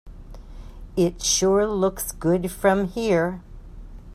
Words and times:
It 0.97 1.21
sure 1.21 1.67
looks 1.67 2.11
good 2.11 2.49
from 2.49 2.87
here. 2.87 3.43